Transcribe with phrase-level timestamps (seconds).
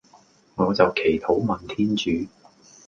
[0.55, 2.27] 我就祈禱問天主